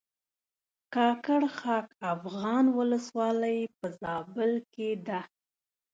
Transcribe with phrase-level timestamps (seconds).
[0.93, 5.21] کاکړ خاک افغان ولسوالۍ په زابل کښې ده